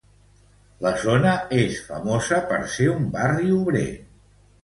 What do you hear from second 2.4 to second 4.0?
per ser un barri obrer.